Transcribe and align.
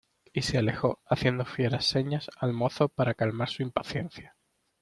y 0.33 0.41
se 0.41 0.57
alejó 0.57 0.99
haciendo 1.07 1.45
fieras 1.45 1.85
señas 1.85 2.31
al 2.39 2.53
mozo 2.53 2.87
para 2.89 3.13
calmar 3.13 3.49
su 3.49 3.61
impaciencia. 3.61 4.35